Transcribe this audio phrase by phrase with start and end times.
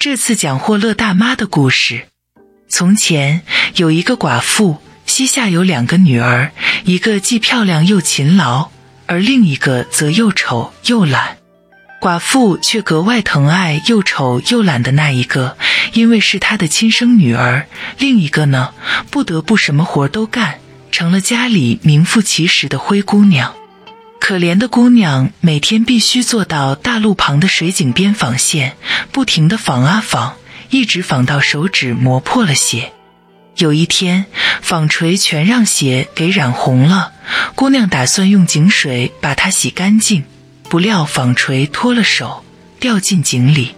[0.00, 2.06] 这次讲霍勒大妈的故事。
[2.70, 3.42] 从前
[3.76, 6.52] 有一个寡妇，膝下有两个女儿，
[6.84, 8.70] 一个既漂亮又勤劳，
[9.04, 11.36] 而另一个则又丑又懒。
[12.00, 15.58] 寡妇却格外疼爱又丑又懒的那一个，
[15.92, 17.66] 因为是她的亲生女儿。
[17.98, 18.72] 另一个呢，
[19.10, 20.60] 不得不什么活都干，
[20.90, 23.54] 成了家里名副其实的灰姑娘。
[24.20, 28.76] 可怜的姑娘每天必须坐到大路旁的水井边纺线，
[29.10, 30.34] 不停地纺啊纺，
[30.68, 32.92] 一直纺到手指磨破了血。
[33.56, 34.26] 有一天，
[34.62, 37.12] 纺锤全让血给染红了。
[37.56, 40.22] 姑娘打算用井水把它洗干净，
[40.68, 42.44] 不料纺锤脱了手，
[42.78, 43.74] 掉进井里。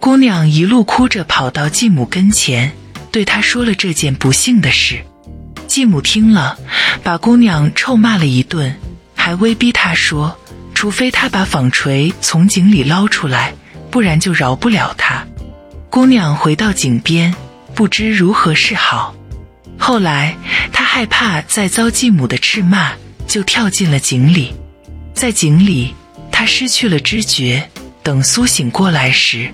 [0.00, 2.72] 姑娘一路哭着跑到继母跟前，
[3.10, 5.04] 对她说了这件不幸的事。
[5.66, 6.58] 继母听了，
[7.02, 8.76] 把姑娘臭骂了一顿。
[9.24, 10.36] 还威逼他说
[10.74, 13.54] ：“除非他把纺锤从井里捞出来，
[13.88, 15.24] 不然就饶不了他。”
[15.88, 17.32] 姑娘回到井边，
[17.72, 19.14] 不知如何是好。
[19.78, 20.36] 后来
[20.72, 22.94] 她害怕再遭继母的斥骂，
[23.28, 24.52] 就跳进了井里。
[25.14, 25.94] 在井里，
[26.32, 27.70] 她失去了知觉。
[28.02, 29.48] 等苏醒过来时，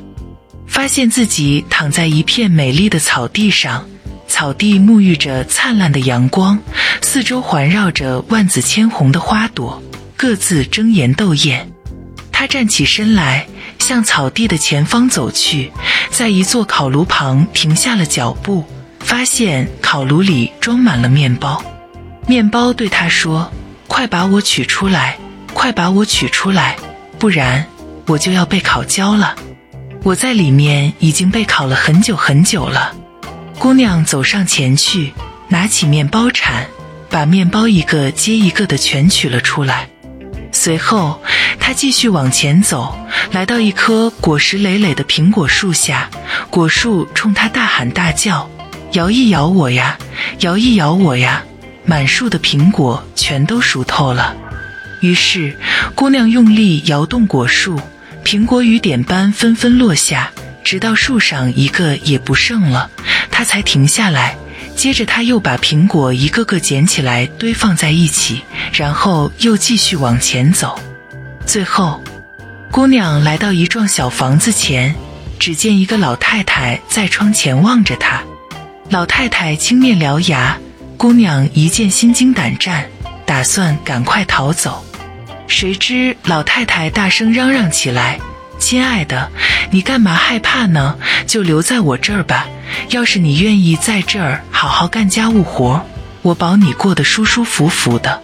[0.67, 3.87] 发现自己躺在一片美丽的草地上。
[4.29, 6.59] 草地沐浴着灿烂的阳光，
[7.01, 9.83] 四周环绕着万紫千红的花朵，
[10.17, 11.73] 各自争妍斗艳。
[12.31, 13.48] 他站起身来，
[13.81, 15.73] 向草地的前方走去，
[16.11, 18.65] 在一座烤炉旁停下了脚步，
[19.01, 21.61] 发现烤炉里装满了面包。
[22.27, 23.51] 面包对他说
[23.89, 25.19] ：“快把我取出来，
[25.53, 26.77] 快把我取出来，
[27.19, 27.67] 不然
[28.07, 29.35] 我就要被烤焦了。
[30.05, 32.95] 我在里面已经被烤了很久很久了。”
[33.59, 35.12] 姑娘走上前去，
[35.48, 36.69] 拿起面包铲，
[37.11, 39.89] 把面包一个接一个的全取了出来。
[40.53, 41.20] 随后，
[41.59, 42.97] 她继续往前走，
[43.33, 46.09] 来到一棵果实累累的苹果树下。
[46.51, 48.48] 果树冲她大喊大叫
[48.95, 49.98] ：“摇一摇我呀，
[50.41, 51.42] 摇一摇我呀！”
[51.84, 54.36] 满树的苹果全都熟透了。
[55.01, 55.58] 于是，
[55.96, 57.80] 姑娘用力摇动果树，
[58.25, 60.30] 苹果雨点般纷纷落下。
[60.64, 62.90] 直到树上一个也不剩了，
[63.39, 64.37] 他才停下来。
[64.75, 70.77] 接着，他又把苹果一个个捡起来堆放在一起，然后又继续往前走。
[71.47, 72.03] 最后，
[72.69, 74.93] 姑娘来到一幢小房子前，
[75.39, 78.21] 只见一个老太太在窗前望着她。
[78.91, 80.59] 老太太青面獠牙，
[80.97, 82.91] 姑娘一见心惊胆战，
[83.25, 84.85] 打算赶快逃走。
[85.47, 88.19] 谁知老太太大声嚷嚷起来。
[88.58, 89.30] 亲爱的，
[89.70, 90.96] 你干嘛害怕呢？
[91.27, 92.46] 就留在我这儿吧。
[92.91, 95.83] 要是你愿意在这儿好好干家务活，
[96.23, 98.23] 我保你过得舒舒服服的。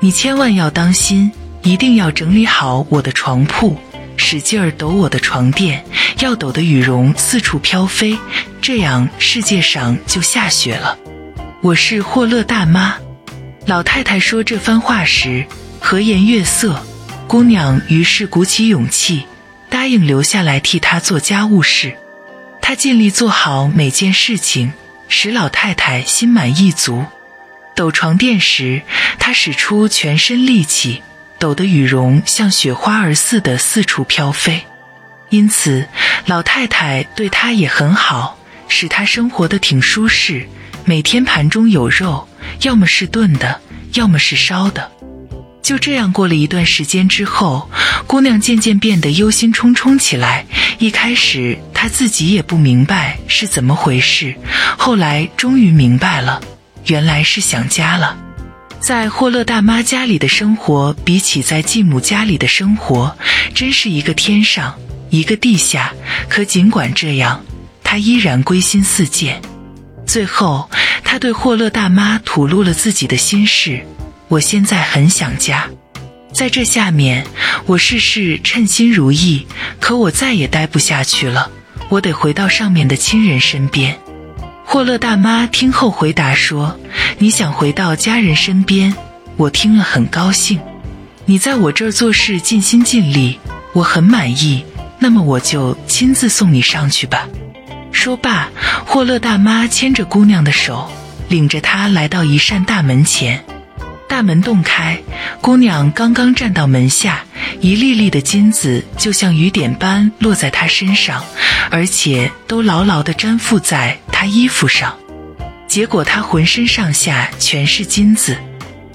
[0.00, 3.76] 你千万要当心，一定要整理好我的床铺，
[4.16, 5.84] 使劲儿抖我的床垫，
[6.20, 8.18] 要抖得羽绒四处飘飞，
[8.62, 10.98] 这样世界上就下雪了。
[11.60, 12.94] 我是霍勒大妈。
[13.66, 15.46] 老太太说这番话时，
[15.80, 16.84] 和颜悦色。
[17.26, 19.26] 姑娘于是鼓起勇气。
[19.68, 21.96] 答应留下来替他做家务事，
[22.60, 24.72] 他尽力做好每件事情，
[25.08, 27.04] 使老太太心满意足。
[27.74, 28.82] 抖床垫时，
[29.18, 31.02] 他使出全身力气，
[31.38, 34.64] 抖得羽绒像雪花儿似的四处飘飞。
[35.30, 35.88] 因此，
[36.26, 38.38] 老太太对他也很好，
[38.68, 40.48] 使他生活的挺舒适。
[40.84, 42.28] 每天盘中有肉，
[42.60, 43.60] 要么是炖的，
[43.94, 44.92] 要么是烧的。
[45.64, 47.70] 就这样过了一段时间之后，
[48.06, 50.44] 姑娘渐渐变得忧心忡忡起来。
[50.78, 54.34] 一开始她自己也不明白是怎么回事，
[54.76, 56.38] 后来终于明白了，
[56.88, 58.14] 原来是想家了。
[58.78, 63.16] 在霍勒大妈家里的生活，比起在继母家里的生活，
[63.54, 64.74] 真是一个天上
[65.08, 65.94] 一个地下。
[66.28, 67.42] 可尽管这样，
[67.82, 69.40] 她依然归心似箭。
[70.06, 70.68] 最后，
[71.02, 73.82] 她对霍勒大妈吐露了自己的心事。
[74.28, 75.68] 我现在很想家，
[76.32, 77.24] 在这下面，
[77.66, 79.46] 我事事称心如意，
[79.80, 81.50] 可我再也待不下去了，
[81.88, 83.98] 我得回到上面的亲人身边。
[84.64, 86.80] 霍勒大妈听后回答说
[87.18, 88.96] ：“你想回到家人身边，
[89.36, 90.58] 我听了很高兴。
[91.26, 93.38] 你在我这儿做事尽心尽力，
[93.72, 94.64] 我很满意。
[94.98, 97.28] 那么我就亲自送你上去吧。”
[97.92, 98.48] 说罢，
[98.86, 100.90] 霍勒大妈牵着姑娘的手，
[101.28, 103.44] 领着她来到一扇大门前。
[104.08, 105.00] 大门洞开，
[105.40, 107.24] 姑娘刚刚站到门下，
[107.60, 111.24] 一粒粒的金子就像雨点般落在她身上，
[111.70, 114.96] 而且都牢牢地粘附在她衣服上。
[115.66, 118.36] 结果她浑身上下全是金子。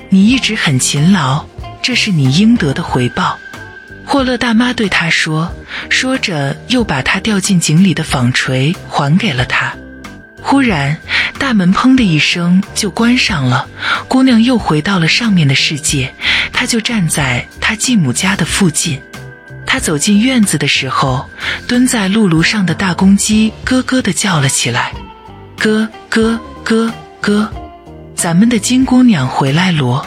[0.09, 1.45] 你一直很勤劳，
[1.81, 3.37] 这是你应得的回报。
[4.05, 5.53] 霍勒大妈对她说，
[5.89, 9.75] 说着又把她掉进井里的纺锤还给了她。
[10.41, 10.97] 忽然，
[11.39, 13.67] 大门砰的一声就关上了，
[14.07, 16.13] 姑娘又回到了上面的世界。
[16.51, 19.01] 她就站在她继母家的附近。
[19.65, 21.27] 她走进院子的时候，
[21.65, 24.91] 蹲在露炉上的大公鸡咯咯地叫了起来，
[25.57, 26.91] 咯咯咯
[27.21, 27.49] 咯，
[28.15, 30.05] 咱们的金姑娘回来罗。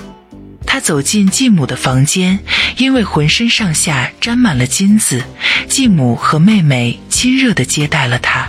[0.67, 2.39] 她走进继母的房间，
[2.77, 5.25] 因为浑身上下沾满了金子，
[5.67, 8.49] 继母和妹妹亲热地接待了她。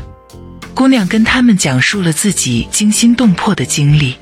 [0.76, 4.16] 姑娘跟他们讲述了自己惊心动魄的经历。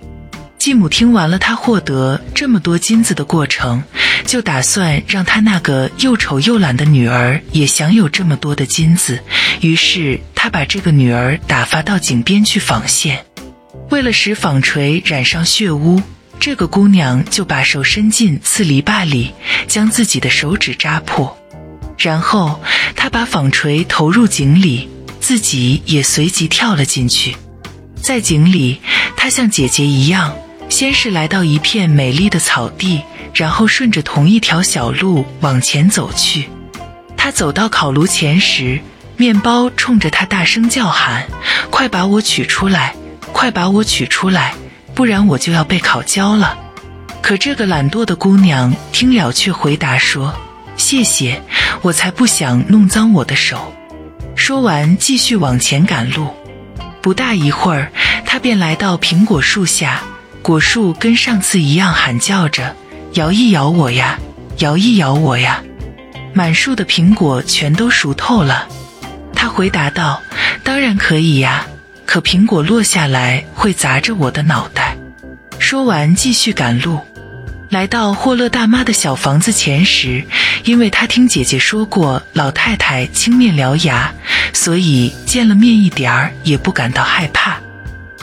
[0.57, 3.81] 继母听完了她获得这么多金子的过程，
[4.25, 9.19] 就打算让她那个又丑又懒的女儿也享有这么多的金子。
[9.61, 13.25] 于是她把这个女儿打发到井边去纺线。
[13.89, 16.01] 为了使纺锤染上血污，
[16.39, 19.31] 这个姑娘就把手伸进刺篱笆里，
[19.67, 21.35] 将自己的手指扎破。
[21.97, 22.59] 然后
[22.95, 24.89] 她把纺锤投入井里。
[25.21, 27.37] 自己也随即跳了进去，
[28.01, 28.81] 在井里，
[29.15, 30.35] 他像姐姐一样，
[30.67, 33.01] 先是来到一片美丽的草地，
[33.35, 36.49] 然后顺着同一条小路往前走去。
[37.15, 38.81] 他走到烤炉前时，
[39.15, 41.27] 面包冲着他大声叫喊
[41.69, 42.95] ：“快把我取出来！
[43.31, 44.55] 快把我取出来，
[44.95, 46.57] 不然我就要被烤焦了。”
[47.21, 50.33] 可这个懒惰的姑娘听了，却回答说
[50.75, 51.41] ：“谢谢，
[51.83, 53.71] 我才不想弄脏我的手。”
[54.43, 56.27] 说完，继续往前赶路。
[56.99, 57.91] 不大一会儿，
[58.25, 60.01] 他便来到苹果树下。
[60.41, 62.75] 果树跟上次一样喊叫着
[63.13, 64.17] ：“摇一摇我呀，
[64.57, 65.61] 摇一摇我呀！”
[66.33, 68.67] 满树的苹果全都熟透了。
[69.35, 70.19] 他回答道
[70.65, 71.67] ：“当然可以呀，
[72.07, 74.97] 可苹果落下来会砸着我的脑袋。”
[75.59, 76.99] 说完，继续赶路。
[77.71, 80.21] 来到霍勒大妈的小房子前时，
[80.65, 84.13] 因为她听姐姐说过老太太青面獠牙，
[84.51, 87.57] 所以见了面一点儿也不感到害怕。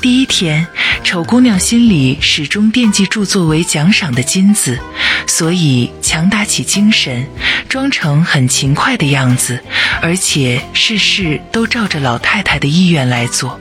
[0.02, 0.66] 第一天，
[1.02, 4.78] 丑姑娘心里始终惦记住作为奖赏的金子，
[5.26, 7.26] 所以强打起精神，
[7.70, 9.58] 装成很勤快的样子，
[10.02, 13.58] 而且事事都照着老太太的意愿来做。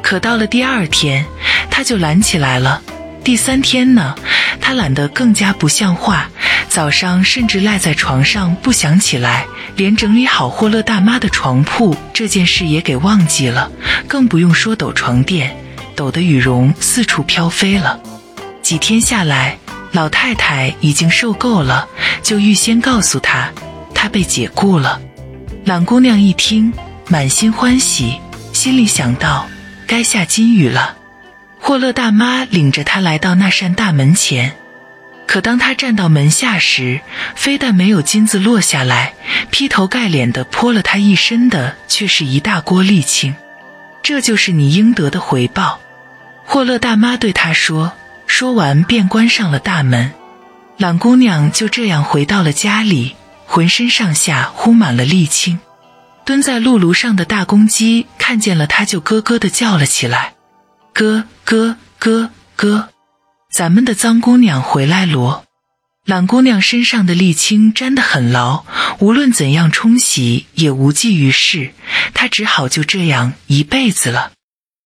[0.00, 1.22] 可到了第二天，
[1.70, 2.82] 她就懒起来了。
[3.28, 4.14] 第三天呢，
[4.58, 6.30] 他懒得更加不像话，
[6.70, 9.46] 早上甚至赖在床上不想起来，
[9.76, 13.70] 连整理好霍勒大妈的床铺这件事也给忘记了，
[14.06, 15.54] 更不用说抖床垫，
[15.94, 18.00] 抖得羽绒四处飘飞了。
[18.62, 19.58] 几天下来，
[19.92, 21.86] 老太太已经受够了，
[22.22, 23.52] 就预先告诉他，
[23.94, 24.98] 她被解雇了。
[25.66, 26.72] 懒姑娘一听，
[27.08, 28.18] 满心欢喜，
[28.54, 29.46] 心里想到，
[29.86, 30.94] 该下金雨了。
[31.68, 34.56] 霍勒大妈领着他来到那扇大门前，
[35.26, 37.02] 可当他站到门下时，
[37.34, 39.12] 非但没有金子落下来，
[39.50, 43.34] 劈头盖脸的泼了他一身的，却是一大锅沥青。
[44.02, 45.78] 这就是你应得的回报。
[46.46, 47.92] 霍勒大妈对他说，
[48.26, 50.12] 说完便关上了大门。
[50.78, 55.60] 懒姑娘就这样回到了家里，浑身上下糊满了沥青。
[56.24, 60.32] 蹲在露炉上的大公鸡看见了他，就咯咯的叫了起来。
[60.98, 62.88] 哥哥哥哥，
[63.52, 65.44] 咱们的脏姑娘回来罗。
[66.04, 68.64] 懒姑娘身上的沥青粘得很牢，
[68.98, 71.70] 无论怎样冲洗也无济于事，
[72.14, 74.32] 她只好就这样一辈子了。